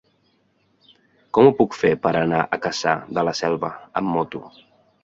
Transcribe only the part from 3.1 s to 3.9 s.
de la Selva